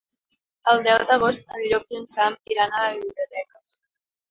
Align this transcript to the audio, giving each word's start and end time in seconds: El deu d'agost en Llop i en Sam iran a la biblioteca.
El 0.71 0.81
deu 0.87 1.03
d'agost 1.11 1.53
en 1.57 1.61
Llop 1.67 1.95
i 1.97 2.01
en 2.01 2.09
Sam 2.15 2.39
iran 2.57 2.75
a 2.75 2.83
la 2.87 2.99
biblioteca. 2.99 3.65